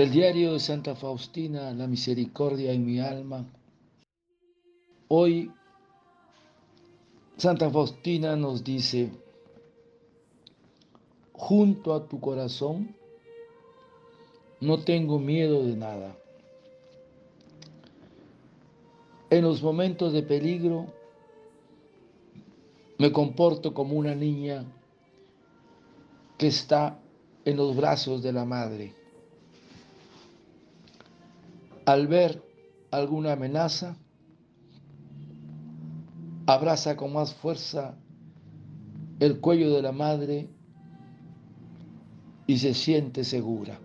[0.00, 3.44] Del diario de Santa Faustina, La misericordia en mi alma.
[5.08, 5.52] Hoy
[7.36, 9.10] Santa Faustina nos dice,
[11.32, 12.96] junto a tu corazón
[14.62, 16.16] no tengo miedo de nada.
[19.28, 20.86] En los momentos de peligro
[22.96, 24.64] me comporto como una niña
[26.38, 26.98] que está
[27.44, 28.94] en los brazos de la madre
[31.90, 32.40] al ver
[32.92, 33.96] alguna amenaza,
[36.46, 37.96] abraza con más fuerza
[39.18, 40.48] el cuello de la madre
[42.46, 43.80] y se siente segura.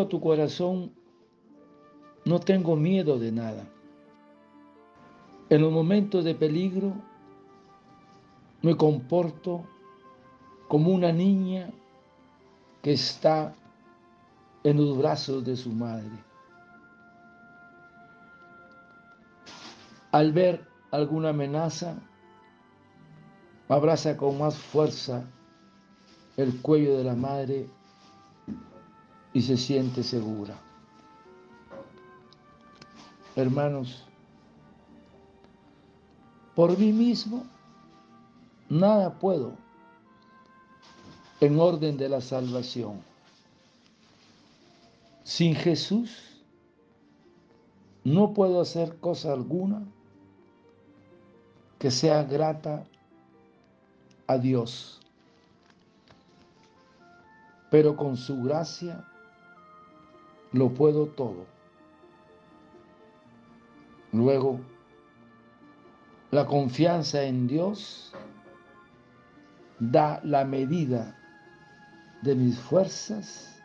[0.00, 0.92] A tu corazón
[2.24, 3.66] no tengo miedo de nada.
[5.50, 6.94] En los momentos de peligro
[8.62, 9.64] me comporto
[10.68, 11.70] como una niña
[12.82, 13.54] que está
[14.62, 16.10] en los brazos de su madre.
[20.12, 21.96] Al ver alguna amenaza,
[23.68, 25.24] abraza con más fuerza
[26.36, 27.66] el cuello de la madre
[29.34, 30.56] y se siente segura.
[33.36, 34.04] Hermanos,
[36.54, 37.44] por mí mismo
[38.70, 39.56] nada puedo
[41.40, 43.02] en orden de la salvación.
[45.24, 46.40] Sin Jesús
[48.04, 49.82] no puedo hacer cosa alguna
[51.80, 52.86] que sea grata
[54.28, 55.00] a Dios.
[57.70, 59.04] Pero con su gracia
[60.54, 61.46] lo puedo todo.
[64.12, 64.60] Luego,
[66.30, 68.12] la confianza en Dios
[69.80, 71.18] da la medida
[72.22, 73.60] de mis fuerzas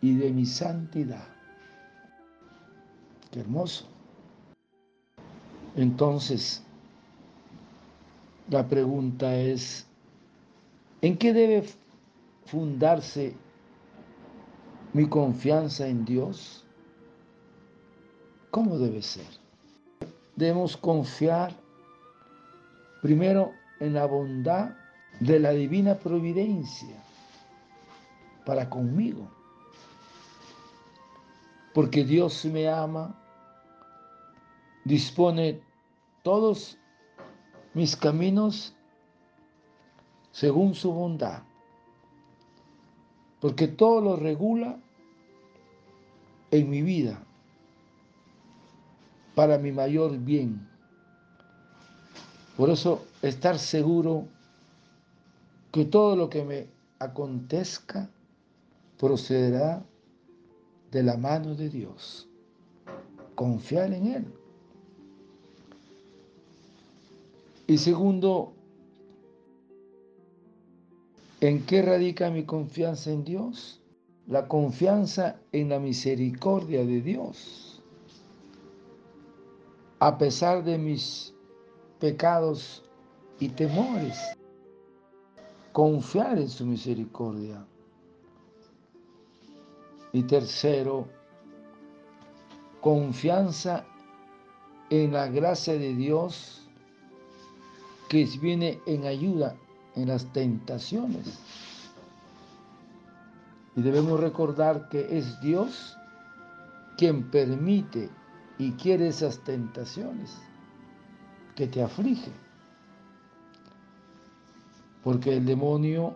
[0.00, 1.28] y de mi santidad.
[3.30, 3.86] Qué hermoso.
[5.76, 6.64] Entonces,
[8.48, 9.86] la pregunta es,
[11.02, 11.64] ¿en qué debe
[12.46, 13.36] fundarse
[14.94, 16.64] mi confianza en Dios?
[18.50, 19.26] ¿Cómo debe ser?
[20.36, 21.52] Debemos confiar
[23.02, 24.76] primero en la bondad
[25.18, 26.96] de la divina providencia
[28.46, 29.28] para conmigo.
[31.74, 33.20] Porque Dios me ama,
[34.84, 35.60] dispone
[36.22, 36.78] todos
[37.74, 38.76] mis caminos
[40.30, 41.42] según su bondad.
[43.40, 44.78] Porque todo lo regula
[46.54, 47.20] en mi vida
[49.34, 50.68] para mi mayor bien.
[52.56, 54.28] Por eso estar seguro
[55.72, 56.68] que todo lo que me
[57.00, 58.08] acontezca
[58.98, 59.84] procederá
[60.92, 62.28] de la mano de Dios.
[63.34, 64.24] Confiar en Él.
[67.66, 68.52] Y segundo,
[71.40, 73.80] ¿en qué radica mi confianza en Dios?
[74.26, 77.82] La confianza en la misericordia de Dios.
[79.98, 81.34] A pesar de mis
[81.98, 82.82] pecados
[83.38, 84.18] y temores,
[85.72, 87.66] confiar en su misericordia.
[90.12, 91.08] Y tercero,
[92.80, 93.84] confianza
[94.90, 96.68] en la gracia de Dios
[98.08, 99.56] que viene en ayuda
[99.96, 101.40] en las tentaciones
[103.76, 105.96] y debemos recordar que es Dios
[106.96, 108.08] quien permite
[108.58, 110.36] y quiere esas tentaciones
[111.56, 112.30] que te aflige.
[115.02, 116.14] Porque el demonio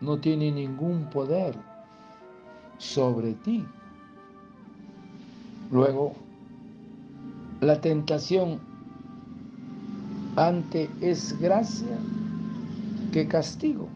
[0.00, 1.54] no tiene ningún poder
[2.78, 3.64] sobre ti.
[5.70, 6.14] Luego,
[7.60, 8.60] la tentación
[10.36, 11.98] ante es gracia
[13.12, 13.88] que castigo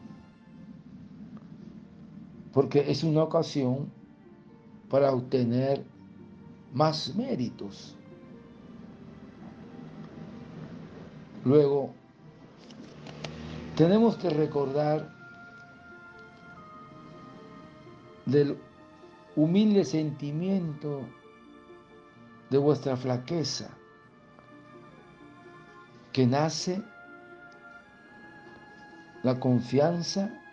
[2.56, 3.92] porque es una ocasión
[4.88, 5.84] para obtener
[6.72, 7.94] más méritos.
[11.44, 11.92] Luego,
[13.76, 15.14] tenemos que recordar
[18.24, 18.56] del
[19.36, 21.02] humilde sentimiento
[22.48, 23.68] de vuestra flaqueza,
[26.10, 26.82] que nace
[29.22, 30.45] la confianza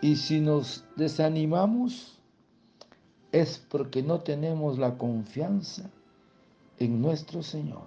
[0.00, 2.18] y si nos desanimamos
[3.32, 5.90] es porque no tenemos la confianza
[6.78, 7.86] en nuestro Señor.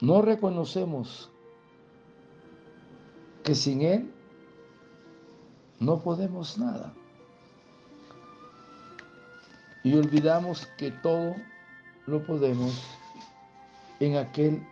[0.00, 1.30] No reconocemos
[3.42, 4.12] que sin Él
[5.80, 6.92] no podemos nada.
[9.82, 11.34] Y olvidamos que todo
[12.06, 12.82] lo podemos
[14.00, 14.66] en aquel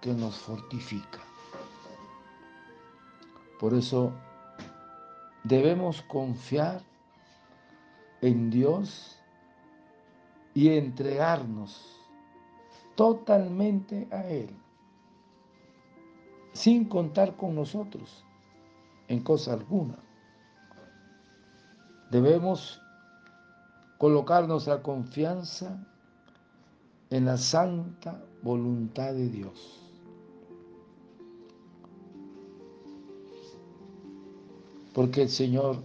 [0.00, 1.23] que nos fortifica.
[3.58, 4.12] Por eso
[5.44, 6.82] debemos confiar
[8.20, 9.18] en Dios
[10.54, 12.00] y entregarnos
[12.94, 14.56] totalmente a Él,
[16.52, 18.24] sin contar con nosotros
[19.08, 19.98] en cosa alguna.
[22.10, 22.80] Debemos
[23.98, 25.84] colocar nuestra confianza
[27.10, 29.83] en la santa voluntad de Dios.
[34.94, 35.82] Porque el Señor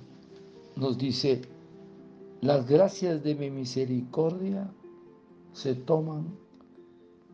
[0.76, 1.42] nos dice,
[2.42, 4.72] las gracias de mi misericordia
[5.52, 6.28] se toman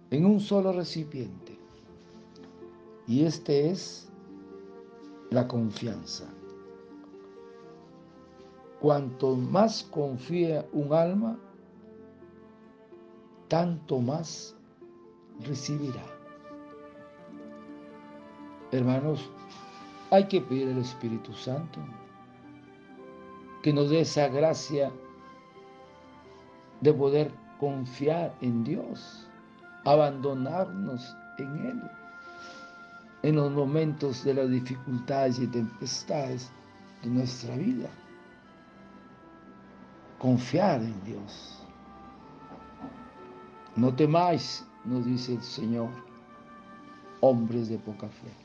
[0.09, 1.59] en un solo recipiente.
[3.07, 4.09] Y este es
[5.29, 6.25] la confianza.
[8.79, 11.37] Cuanto más confía un alma,
[13.47, 14.55] tanto más
[15.45, 16.05] recibirá.
[18.71, 19.29] Hermanos,
[20.15, 21.79] hay que pedir al Espíritu Santo
[23.61, 24.91] que nos dé esa gracia
[26.79, 29.27] de poder confiar en Dios,
[29.83, 31.81] abandonarnos en Él
[33.23, 36.51] en los momentos de las dificultades y tempestades
[37.01, 37.89] de nuestra vida.
[40.19, 41.63] Confiar en Dios.
[43.75, 45.89] No temáis, nos dice el Señor,
[47.19, 48.44] hombres de poca fe.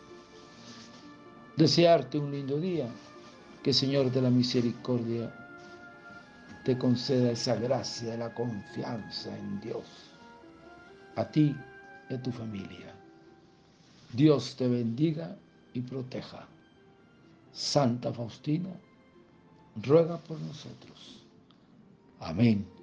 [1.61, 2.87] desearte un lindo día,
[3.61, 5.31] que Señor de la misericordia
[6.65, 9.85] te conceda esa gracia de la confianza en Dios,
[11.15, 11.55] a ti
[12.09, 12.95] y a tu familia.
[14.11, 15.37] Dios te bendiga
[15.73, 16.47] y proteja.
[17.53, 18.71] Santa Faustina,
[19.83, 21.23] ruega por nosotros.
[22.19, 22.80] Amén